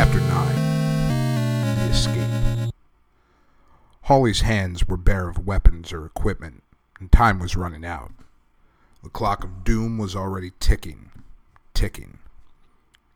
Chapter 0.00 0.20
9 0.20 0.54
The 1.76 1.90
Escape 1.90 2.72
Hawley's 4.04 4.40
hands 4.40 4.88
were 4.88 4.96
bare 4.96 5.28
of 5.28 5.46
weapons 5.46 5.92
or 5.92 6.06
equipment, 6.06 6.62
and 6.98 7.12
time 7.12 7.38
was 7.38 7.54
running 7.54 7.84
out. 7.84 8.12
The 9.02 9.10
clock 9.10 9.44
of 9.44 9.62
doom 9.62 9.98
was 9.98 10.16
already 10.16 10.52
ticking, 10.58 11.10
ticking. 11.74 12.16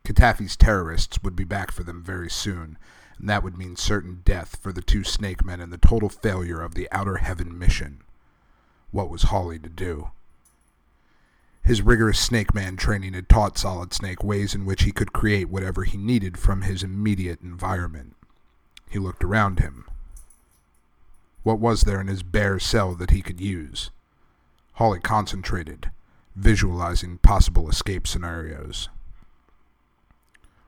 Katafi's 0.05 0.59
terrorists 0.59 1.23
would 1.23 1.35
be 1.35 1.45
back 1.45 1.73
for 1.73 1.85
them 1.85 2.05
very 2.05 2.29
soon, 2.29 2.77
and 3.19 3.31
that 3.31 3.43
would 3.43 3.57
mean 3.57 3.77
certain 3.77 4.21
death 4.23 4.59
for 4.61 4.71
the 4.71 4.83
two 4.83 5.05
snake 5.05 5.43
men 5.43 5.63
and 5.63 5.73
the 5.73 5.79
total 5.79 6.11
failure 6.11 6.61
of 6.61 6.75
the 6.75 6.87
Outer 6.93 7.17
Heaven 7.17 7.59
mission. 7.59 8.03
What 8.91 9.09
was 9.09 9.23
Hawley 9.23 9.59
to 9.59 9.71
do? 9.71 10.11
His 11.65 11.81
rigorous 11.81 12.19
Snake 12.21 12.55
Man 12.55 12.77
training 12.77 13.15
had 13.15 13.27
taught 13.27 13.57
Solid 13.57 13.95
Snake 13.95 14.23
ways 14.23 14.55
in 14.55 14.67
which 14.67 14.83
he 14.83 14.93
could 14.93 15.15
create 15.15 15.49
whatever 15.49 15.85
he 15.85 15.97
needed 15.97 16.37
from 16.37 16.61
his 16.61 16.83
immediate 16.83 17.41
environment. 17.41 18.15
He 18.91 18.99
looked 18.99 19.25
around 19.25 19.61
him. 19.61 19.87
What 21.43 21.59
was 21.59 21.83
there 21.83 22.03
in 22.03 22.07
his 22.07 22.23
bare 22.23 22.59
cell 22.59 22.95
that 22.97 23.13
he 23.13 23.23
could 23.23 23.41
use? 23.41 23.91
Hawley 24.75 25.01
concentrated, 25.01 25.91
visualizing 26.37 27.17
possible 27.19 27.71
escape 27.71 28.07
scenarios. 28.07 28.91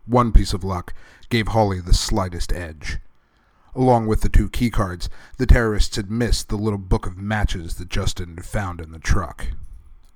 One 0.06 0.32
piece 0.32 0.54
of 0.54 0.65
luck 0.65 0.95
gave 1.28 1.48
Hawley 1.48 1.80
the 1.80 1.92
slightest 1.92 2.54
edge. 2.54 3.01
Along 3.74 4.06
with 4.06 4.23
the 4.23 4.30
two 4.30 4.48
keycards, 4.48 5.10
the 5.37 5.46
terrorists 5.46 5.96
had 5.96 6.10
missed 6.10 6.48
the 6.48 6.56
little 6.56 6.78
book 6.78 7.06
of 7.06 7.18
matches 7.18 7.74
that 7.74 7.90
Justin 7.90 8.37
had 8.37 8.46
found 8.46 8.80
in 8.80 8.92
the 8.92 8.98
truck. 8.98 9.48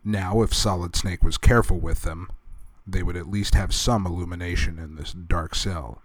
Now, 0.04 0.42
if 0.42 0.54
Solid 0.54 0.96
Snake 0.96 1.22
was 1.22 1.36
careful 1.36 1.78
with 1.78 2.02
them, 2.02 2.30
they 2.86 3.02
would 3.02 3.16
at 3.16 3.30
least 3.30 3.54
have 3.54 3.74
some 3.74 4.06
illumination 4.06 4.78
in 4.78 4.96
this 4.96 5.12
dark 5.12 5.54
cell. 5.54 6.02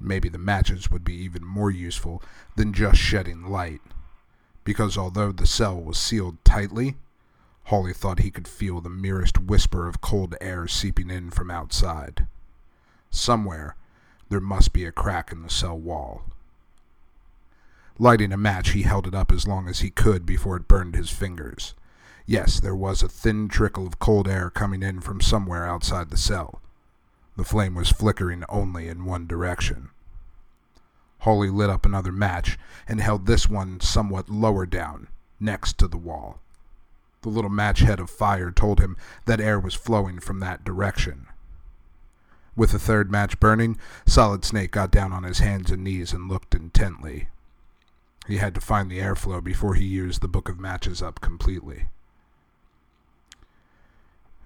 Maybe 0.00 0.28
the 0.28 0.38
matches 0.38 0.90
would 0.90 1.04
be 1.04 1.14
even 1.14 1.44
more 1.44 1.70
useful 1.70 2.22
than 2.56 2.72
just 2.72 2.98
shedding 2.98 3.44
light, 3.44 3.80
because 4.64 4.96
although 4.96 5.32
the 5.32 5.46
cell 5.46 5.80
was 5.80 5.98
sealed 5.98 6.44
tightly, 6.44 6.96
Hawley 7.64 7.92
thought 7.92 8.20
he 8.20 8.30
could 8.30 8.48
feel 8.48 8.80
the 8.80 8.88
merest 8.88 9.38
whisper 9.40 9.88
of 9.88 10.00
cold 10.00 10.34
air 10.40 10.66
seeping 10.66 11.10
in 11.10 11.30
from 11.30 11.50
outside. 11.50 12.26
Somewhere, 13.10 13.76
there 14.28 14.40
must 14.40 14.72
be 14.72 14.84
a 14.84 14.92
crack 14.92 15.30
in 15.30 15.42
the 15.42 15.50
cell 15.50 15.78
wall. 15.78 16.22
Lighting 17.98 18.32
a 18.32 18.36
match, 18.36 18.70
he 18.70 18.82
held 18.82 19.06
it 19.06 19.14
up 19.14 19.30
as 19.30 19.46
long 19.46 19.68
as 19.68 19.80
he 19.80 19.90
could 19.90 20.24
before 20.24 20.56
it 20.56 20.66
burned 20.66 20.94
his 20.94 21.10
fingers. 21.10 21.74
Yes, 22.26 22.60
there 22.60 22.74
was 22.74 23.02
a 23.02 23.08
thin 23.08 23.48
trickle 23.48 23.86
of 23.86 23.98
cold 23.98 24.28
air 24.28 24.48
coming 24.50 24.82
in 24.82 25.00
from 25.00 25.20
somewhere 25.20 25.66
outside 25.66 26.10
the 26.10 26.16
cell. 26.16 26.60
The 27.36 27.44
flame 27.44 27.74
was 27.74 27.90
flickering 27.90 28.44
only 28.48 28.88
in 28.88 29.04
one 29.04 29.26
direction. 29.26 29.90
Hawley 31.20 31.50
lit 31.50 31.70
up 31.70 31.86
another 31.86 32.12
match 32.12 32.58
and 32.88 33.00
held 33.00 33.26
this 33.26 33.48
one 33.48 33.80
somewhat 33.80 34.28
lower 34.28 34.66
down, 34.66 35.08
next 35.40 35.78
to 35.78 35.88
the 35.88 35.96
wall. 35.96 36.40
The 37.22 37.28
little 37.28 37.50
match 37.50 37.80
head 37.80 38.00
of 38.00 38.10
fire 38.10 38.50
told 38.50 38.80
him 38.80 38.96
that 39.26 39.40
air 39.40 39.58
was 39.58 39.74
flowing 39.74 40.18
from 40.18 40.40
that 40.40 40.64
direction. 40.64 41.26
With 42.54 42.72
the 42.72 42.78
third 42.78 43.10
match 43.10 43.40
burning, 43.40 43.78
Solid 44.04 44.44
Snake 44.44 44.72
got 44.72 44.90
down 44.90 45.12
on 45.12 45.22
his 45.22 45.38
hands 45.38 45.70
and 45.70 45.84
knees 45.84 46.12
and 46.12 46.28
looked 46.28 46.54
intently. 46.54 47.28
He 48.26 48.36
had 48.36 48.54
to 48.54 48.60
find 48.60 48.90
the 48.90 48.98
airflow 48.98 49.42
before 49.42 49.74
he 49.74 49.84
used 49.84 50.20
the 50.20 50.28
book 50.28 50.48
of 50.48 50.60
matches 50.60 51.00
up 51.00 51.20
completely. 51.20 51.86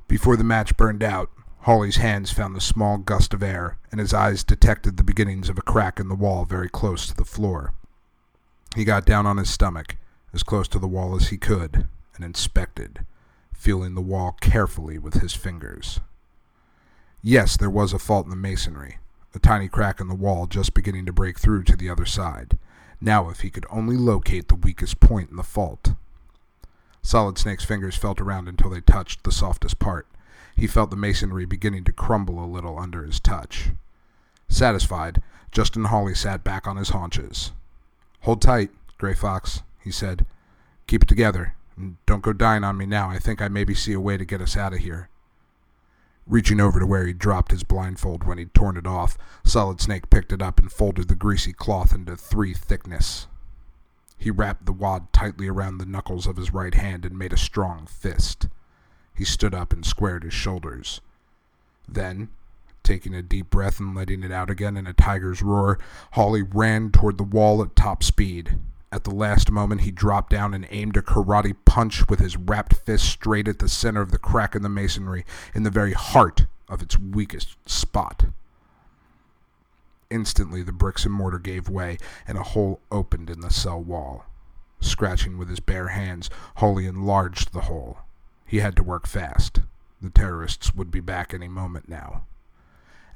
Before 0.08 0.36
the 0.36 0.44
match 0.44 0.76
burned 0.76 1.02
out, 1.02 1.30
Hawley's 1.60 1.96
hands 1.96 2.30
found 2.30 2.54
the 2.54 2.60
small 2.60 2.96
gust 2.98 3.34
of 3.34 3.42
air, 3.42 3.78
and 3.90 3.98
his 3.98 4.14
eyes 4.14 4.44
detected 4.44 4.96
the 4.96 5.02
beginnings 5.02 5.48
of 5.48 5.58
a 5.58 5.62
crack 5.62 5.98
in 5.98 6.08
the 6.08 6.14
wall 6.14 6.44
very 6.44 6.68
close 6.68 7.08
to 7.08 7.14
the 7.14 7.24
floor. 7.24 7.74
He 8.76 8.84
got 8.84 9.04
down 9.04 9.26
on 9.26 9.36
his 9.36 9.50
stomach, 9.50 9.96
as 10.32 10.44
close 10.44 10.68
to 10.68 10.78
the 10.78 10.86
wall 10.86 11.16
as 11.16 11.28
he 11.28 11.38
could, 11.38 11.88
and 12.14 12.24
inspected, 12.24 13.04
feeling 13.52 13.94
the 13.94 14.00
wall 14.00 14.36
carefully 14.40 14.96
with 14.96 15.14
his 15.14 15.34
fingers. 15.34 15.98
Yes, 17.20 17.56
there 17.56 17.70
was 17.70 17.92
a 17.92 17.98
fault 17.98 18.26
in 18.26 18.30
the 18.30 18.36
masonry, 18.36 18.98
a 19.34 19.40
tiny 19.40 19.68
crack 19.68 20.00
in 20.00 20.06
the 20.06 20.14
wall 20.14 20.46
just 20.46 20.72
beginning 20.72 21.06
to 21.06 21.12
break 21.12 21.38
through 21.40 21.64
to 21.64 21.76
the 21.76 21.90
other 21.90 22.06
side. 22.06 22.56
Now, 23.00 23.28
if 23.28 23.40
he 23.40 23.50
could 23.50 23.66
only 23.70 23.96
locate 23.96 24.46
the 24.46 24.54
weakest 24.54 25.00
point 25.00 25.30
in 25.30 25.36
the 25.36 25.42
fault. 25.42 25.94
Solid 27.06 27.38
Snake's 27.38 27.64
fingers 27.64 27.94
felt 27.94 28.20
around 28.20 28.48
until 28.48 28.68
they 28.68 28.80
touched 28.80 29.22
the 29.22 29.30
softest 29.30 29.78
part. 29.78 30.08
He 30.56 30.66
felt 30.66 30.90
the 30.90 30.96
masonry 30.96 31.44
beginning 31.44 31.84
to 31.84 31.92
crumble 31.92 32.44
a 32.44 32.52
little 32.52 32.80
under 32.80 33.04
his 33.04 33.20
touch. 33.20 33.68
Satisfied, 34.48 35.22
Justin 35.52 35.84
Hawley 35.84 36.16
sat 36.16 36.42
back 36.42 36.66
on 36.66 36.76
his 36.76 36.88
haunches. 36.88 37.52
Hold 38.22 38.42
tight, 38.42 38.70
Gray 38.98 39.14
Fox, 39.14 39.62
he 39.78 39.92
said. 39.92 40.26
Keep 40.88 41.04
it 41.04 41.08
together, 41.08 41.54
and 41.76 41.96
don't 42.06 42.24
go 42.24 42.32
dying 42.32 42.64
on 42.64 42.76
me 42.76 42.86
now. 42.86 43.08
I 43.08 43.20
think 43.20 43.40
I 43.40 43.46
maybe 43.46 43.72
see 43.72 43.92
a 43.92 44.00
way 44.00 44.16
to 44.16 44.24
get 44.24 44.42
us 44.42 44.56
out 44.56 44.72
of 44.72 44.80
here. 44.80 45.08
Reaching 46.26 46.58
over 46.58 46.80
to 46.80 46.86
where 46.86 47.06
he'd 47.06 47.20
dropped 47.20 47.52
his 47.52 47.62
blindfold 47.62 48.24
when 48.24 48.38
he'd 48.38 48.52
torn 48.52 48.76
it 48.76 48.86
off, 48.86 49.16
Solid 49.44 49.80
Snake 49.80 50.10
picked 50.10 50.32
it 50.32 50.42
up 50.42 50.58
and 50.58 50.72
folded 50.72 51.06
the 51.06 51.14
greasy 51.14 51.52
cloth 51.52 51.94
into 51.94 52.16
three 52.16 52.52
thickness. 52.52 53.28
He 54.26 54.32
wrapped 54.32 54.66
the 54.66 54.72
wad 54.72 55.12
tightly 55.12 55.46
around 55.46 55.78
the 55.78 55.86
knuckles 55.86 56.26
of 56.26 56.36
his 56.36 56.52
right 56.52 56.74
hand 56.74 57.04
and 57.04 57.16
made 57.16 57.32
a 57.32 57.36
strong 57.36 57.86
fist. 57.86 58.48
He 59.14 59.24
stood 59.24 59.54
up 59.54 59.72
and 59.72 59.86
squared 59.86 60.24
his 60.24 60.34
shoulders. 60.34 61.00
Then, 61.86 62.30
taking 62.82 63.14
a 63.14 63.22
deep 63.22 63.50
breath 63.50 63.78
and 63.78 63.94
letting 63.94 64.24
it 64.24 64.32
out 64.32 64.50
again 64.50 64.76
in 64.76 64.88
a 64.88 64.92
tiger's 64.92 65.42
roar, 65.42 65.78
Hawley 66.14 66.42
ran 66.42 66.90
toward 66.90 67.18
the 67.18 67.22
wall 67.22 67.62
at 67.62 67.76
top 67.76 68.02
speed. 68.02 68.58
At 68.90 69.04
the 69.04 69.14
last 69.14 69.48
moment, 69.52 69.82
he 69.82 69.92
dropped 69.92 70.30
down 70.30 70.54
and 70.54 70.66
aimed 70.70 70.96
a 70.96 71.02
karate 71.02 71.54
punch 71.64 72.08
with 72.08 72.18
his 72.18 72.36
wrapped 72.36 72.74
fist 72.74 73.04
straight 73.04 73.46
at 73.46 73.60
the 73.60 73.68
center 73.68 74.00
of 74.00 74.10
the 74.10 74.18
crack 74.18 74.56
in 74.56 74.62
the 74.62 74.68
masonry, 74.68 75.24
in 75.54 75.62
the 75.62 75.70
very 75.70 75.92
heart 75.92 76.46
of 76.68 76.82
its 76.82 76.98
weakest 76.98 77.56
spot. 77.64 78.24
Instantly, 80.08 80.62
the 80.62 80.72
bricks 80.72 81.04
and 81.04 81.12
mortar 81.12 81.38
gave 81.38 81.68
way, 81.68 81.98
and 82.28 82.38
a 82.38 82.42
hole 82.42 82.80
opened 82.92 83.28
in 83.28 83.40
the 83.40 83.50
cell 83.50 83.80
wall. 83.80 84.24
Scratching 84.80 85.36
with 85.36 85.48
his 85.48 85.58
bare 85.58 85.88
hands, 85.88 86.30
Hawley 86.56 86.86
enlarged 86.86 87.52
the 87.52 87.62
hole. 87.62 87.98
He 88.44 88.58
had 88.58 88.76
to 88.76 88.84
work 88.84 89.06
fast. 89.06 89.60
The 90.00 90.10
terrorists 90.10 90.74
would 90.74 90.90
be 90.90 91.00
back 91.00 91.34
any 91.34 91.48
moment 91.48 91.88
now. 91.88 92.22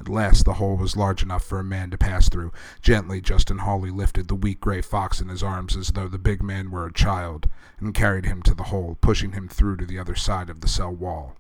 At 0.00 0.08
last, 0.08 0.46
the 0.46 0.54
hole 0.54 0.76
was 0.76 0.96
large 0.96 1.22
enough 1.22 1.44
for 1.44 1.60
a 1.60 1.64
man 1.64 1.90
to 1.90 1.98
pass 1.98 2.28
through. 2.28 2.52
Gently, 2.80 3.20
Justin 3.20 3.58
Hawley 3.58 3.90
lifted 3.90 4.28
the 4.28 4.34
weak 4.34 4.60
gray 4.60 4.80
fox 4.80 5.20
in 5.20 5.28
his 5.28 5.42
arms 5.42 5.76
as 5.76 5.88
though 5.88 6.08
the 6.08 6.18
big 6.18 6.42
man 6.42 6.70
were 6.70 6.86
a 6.86 6.92
child, 6.92 7.48
and 7.78 7.94
carried 7.94 8.24
him 8.24 8.42
to 8.42 8.54
the 8.54 8.64
hole, 8.64 8.96
pushing 9.00 9.32
him 9.32 9.46
through 9.46 9.76
to 9.76 9.86
the 9.86 9.98
other 9.98 10.16
side 10.16 10.50
of 10.50 10.62
the 10.62 10.68
cell 10.68 10.92
wall. 10.92 11.36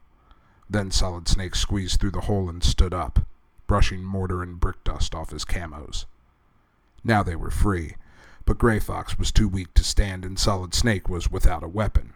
Then 0.68 0.90
Solid 0.90 1.26
Snake 1.26 1.56
squeezed 1.56 1.98
through 1.98 2.12
the 2.12 2.22
hole 2.22 2.48
and 2.48 2.62
stood 2.62 2.94
up 2.94 3.26
brushing 3.70 4.02
mortar 4.02 4.42
and 4.42 4.58
brick 4.58 4.82
dust 4.82 5.14
off 5.14 5.30
his 5.30 5.44
camos. 5.44 6.04
Now 7.04 7.22
they 7.22 7.36
were 7.36 7.52
free, 7.52 7.94
but 8.44 8.58
Gray 8.58 8.80
Fox 8.80 9.16
was 9.16 9.30
too 9.30 9.46
weak 9.46 9.72
to 9.74 9.84
stand 9.84 10.24
and 10.24 10.36
Solid 10.36 10.74
Snake 10.74 11.08
was 11.08 11.30
without 11.30 11.62
a 11.62 11.68
weapon. 11.68 12.12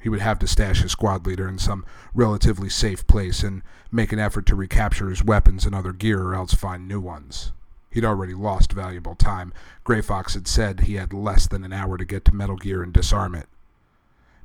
He 0.00 0.08
would 0.08 0.20
have 0.20 0.38
to 0.38 0.46
stash 0.46 0.82
his 0.82 0.92
squad 0.92 1.26
leader 1.26 1.48
in 1.48 1.58
some 1.58 1.84
relatively 2.14 2.68
safe 2.68 3.04
place 3.08 3.42
and 3.42 3.62
make 3.90 4.12
an 4.12 4.20
effort 4.20 4.46
to 4.46 4.54
recapture 4.54 5.10
his 5.10 5.24
weapons 5.24 5.66
and 5.66 5.74
other 5.74 5.92
gear 5.92 6.22
or 6.22 6.36
else 6.36 6.54
find 6.54 6.86
new 6.86 7.00
ones. 7.00 7.50
He'd 7.90 8.04
already 8.04 8.34
lost 8.34 8.72
valuable 8.72 9.16
time. 9.16 9.52
Gray 9.82 10.02
Fox 10.02 10.34
had 10.34 10.46
said 10.46 10.82
he 10.82 10.94
had 10.94 11.12
less 11.12 11.48
than 11.48 11.64
an 11.64 11.72
hour 11.72 11.98
to 11.98 12.04
get 12.04 12.24
to 12.26 12.32
Metal 12.32 12.56
Gear 12.56 12.84
and 12.84 12.92
disarm 12.92 13.34
it. 13.34 13.48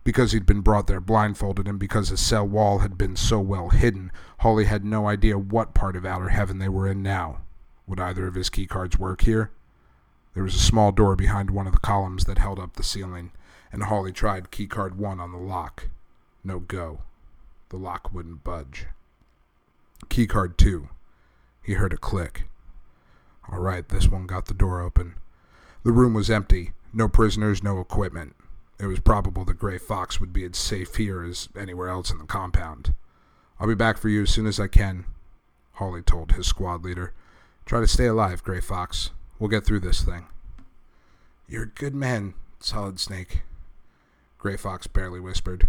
Because 0.03 0.31
he'd 0.31 0.45
been 0.45 0.61
brought 0.61 0.87
there 0.87 0.99
blindfolded 0.99 1.67
and 1.67 1.77
because 1.77 2.09
his 2.09 2.19
cell 2.19 2.47
wall 2.47 2.79
had 2.79 2.97
been 2.97 3.15
so 3.15 3.39
well 3.39 3.69
hidden, 3.69 4.11
Hawley 4.39 4.65
had 4.65 4.83
no 4.83 5.07
idea 5.07 5.37
what 5.37 5.75
part 5.75 5.95
of 5.95 6.05
outer 6.05 6.29
heaven 6.29 6.57
they 6.57 6.69
were 6.69 6.87
in 6.87 7.03
now. 7.03 7.41
Would 7.87 7.99
either 7.99 8.25
of 8.25 8.35
his 8.35 8.49
keycards 8.49 8.97
work 8.97 9.21
here? 9.21 9.51
There 10.33 10.43
was 10.43 10.55
a 10.55 10.59
small 10.59 10.91
door 10.91 11.15
behind 11.15 11.51
one 11.51 11.67
of 11.67 11.73
the 11.73 11.79
columns 11.79 12.25
that 12.25 12.37
held 12.37 12.57
up 12.57 12.73
the 12.73 12.83
ceiling, 12.83 13.31
and 13.71 13.83
Hawley 13.83 14.11
tried 14.11 14.51
keycard 14.51 14.95
one 14.95 15.19
on 15.19 15.31
the 15.31 15.37
lock. 15.37 15.89
No 16.43 16.59
go. 16.59 17.01
The 17.69 17.77
lock 17.77 18.13
wouldn't 18.13 18.43
budge. 18.43 18.87
Keycard 20.07 20.57
two. 20.57 20.89
He 21.61 21.73
heard 21.73 21.93
a 21.93 21.97
click. 21.97 22.47
All 23.51 23.59
right, 23.59 23.87
this 23.87 24.07
one 24.07 24.25
got 24.25 24.45
the 24.45 24.53
door 24.53 24.81
open. 24.81 25.15
The 25.83 25.91
room 25.91 26.13
was 26.13 26.29
empty. 26.29 26.71
No 26.93 27.07
prisoners, 27.07 27.61
no 27.61 27.79
equipment. 27.79 28.35
It 28.81 28.87
was 28.87 28.99
probable 28.99 29.45
that 29.45 29.59
Gray 29.59 29.77
Fox 29.77 30.19
would 30.19 30.33
be 30.33 30.43
as 30.43 30.57
safe 30.57 30.95
here 30.95 31.23
as 31.23 31.49
anywhere 31.55 31.89
else 31.89 32.09
in 32.09 32.17
the 32.17 32.25
compound. 32.25 32.95
I'll 33.59 33.67
be 33.67 33.75
back 33.75 33.99
for 33.99 34.09
you 34.09 34.23
as 34.23 34.31
soon 34.31 34.47
as 34.47 34.59
I 34.59 34.67
can, 34.67 35.05
Hawley 35.73 36.01
told 36.01 36.31
his 36.31 36.47
squad 36.47 36.83
leader. 36.83 37.13
Try 37.63 37.81
to 37.81 37.87
stay 37.87 38.07
alive, 38.07 38.43
Gray 38.43 38.59
Fox. 38.59 39.11
We'll 39.37 39.51
get 39.51 39.65
through 39.65 39.81
this 39.81 40.01
thing. 40.01 40.25
You're 41.47 41.63
a 41.63 41.67
good 41.67 41.93
man, 41.93 42.33
Solid 42.59 42.99
Snake, 42.99 43.43
Gray 44.39 44.57
Fox 44.57 44.87
barely 44.87 45.19
whispered. 45.19 45.67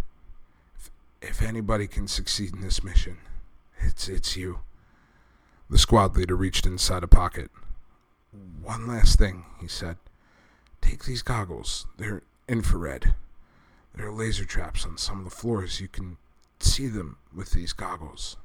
If, 0.79 0.91
if 1.20 1.43
anybody 1.43 1.87
can 1.87 2.08
succeed 2.08 2.55
in 2.55 2.62
this 2.62 2.82
mission, 2.82 3.19
it's, 3.79 4.08
it's 4.08 4.38
you. 4.38 4.61
The 5.69 5.76
squad 5.76 6.17
leader 6.17 6.35
reached 6.35 6.65
inside 6.65 7.03
a 7.03 7.08
pocket. 7.08 7.50
One 8.62 8.87
last 8.87 9.19
thing, 9.19 9.44
he 9.61 9.69
said. 9.69 9.99
Take 10.81 11.05
these 11.05 11.20
goggles. 11.20 11.87
They're 11.99 12.23
infrared. 12.53 13.15
There 13.95 14.07
are 14.07 14.13
laser 14.13 14.45
traps 14.45 14.85
on 14.85 14.99
some 14.99 15.19
of 15.19 15.25
the 15.25 15.31
floors. 15.31 15.81
You 15.81 15.89
can 15.89 16.19
see 16.61 16.87
them 16.87 17.17
with 17.35 17.53
these 17.53 17.73
goggles. 17.73 18.37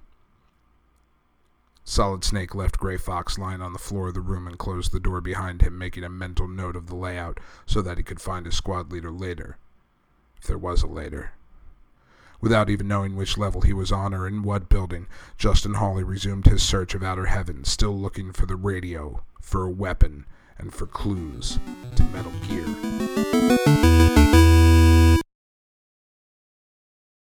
Solid 1.84 2.24
Snake 2.24 2.56
left 2.56 2.80
Gray 2.80 2.96
Fox 2.98 3.38
lying 3.38 3.62
on 3.62 3.74
the 3.74 3.80
floor 3.80 4.08
of 4.08 4.14
the 4.14 4.22
room 4.22 4.48
and 4.48 4.58
closed 4.58 4.94
the 4.94 5.00
door 5.00 5.20
behind 5.20 5.62
him, 5.62 5.78
making 5.78 6.06
a 6.06 6.10
mental 6.10 6.48
note 6.48 6.78
of 6.78 6.88
the 6.88 6.96
layout 6.96 7.40
so 7.66 7.82
that 7.82 7.98
he 7.98 8.04
could 8.04 8.22
find 8.22 8.46
his 8.46 8.56
squad 8.56 8.92
leader 8.92 9.12
later. 9.12 9.58
If 10.38 10.48
there 10.48 10.58
was 10.58 10.84
a 10.84 10.88
later. 10.88 11.34
Without 12.40 12.70
even 12.70 12.88
knowing 12.88 13.16
which 13.16 13.38
level 13.38 13.62
he 13.62 13.74
was 13.74 13.92
on 13.92 14.14
or 14.14 14.26
in 14.26 14.42
what 14.42 14.70
building, 14.70 15.08
Justin 15.38 15.74
Hawley 15.74 16.04
resumed 16.04 16.46
his 16.46 16.64
search 16.64 16.94
of 16.94 17.04
outer 17.04 17.26
heaven, 17.26 17.66
still 17.66 17.98
looking 17.98 18.32
for 18.32 18.46
the 18.46 18.56
radio, 18.56 19.24
for 19.42 19.64
a 19.64 19.70
weapon, 19.70 20.26
and 20.60 20.74
for 20.74 20.88
clues 20.88 21.60
to 21.96 22.04
Metal 22.06 22.32
Gear. 22.48 24.27